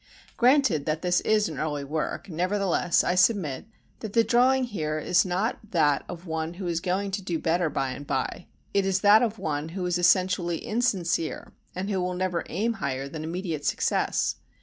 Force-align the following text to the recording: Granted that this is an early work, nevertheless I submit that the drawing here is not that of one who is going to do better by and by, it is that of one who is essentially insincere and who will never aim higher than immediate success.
Granted 0.35 0.87
that 0.87 1.03
this 1.03 1.21
is 1.21 1.47
an 1.47 1.59
early 1.59 1.83
work, 1.83 2.27
nevertheless 2.27 3.03
I 3.03 3.13
submit 3.13 3.65
that 3.99 4.13
the 4.13 4.23
drawing 4.23 4.63
here 4.63 4.97
is 4.97 5.25
not 5.27 5.59
that 5.69 6.05
of 6.09 6.25
one 6.25 6.55
who 6.55 6.65
is 6.65 6.81
going 6.81 7.11
to 7.11 7.21
do 7.21 7.37
better 7.37 7.69
by 7.69 7.91
and 7.91 8.07
by, 8.07 8.47
it 8.73 8.83
is 8.83 9.01
that 9.01 9.21
of 9.21 9.37
one 9.37 9.69
who 9.69 9.85
is 9.85 9.99
essentially 9.99 10.57
insincere 10.57 11.53
and 11.75 11.87
who 11.91 12.01
will 12.01 12.15
never 12.15 12.43
aim 12.49 12.73
higher 12.81 13.07
than 13.07 13.23
immediate 13.23 13.63
success. 13.63 14.37